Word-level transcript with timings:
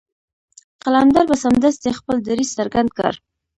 قلندر 0.83 1.23
به 1.29 1.35
سمدستي 1.43 1.91
خپل 1.99 2.17
دريځ 2.27 2.49
څرګند 2.57 2.89
کړ. 2.97 3.13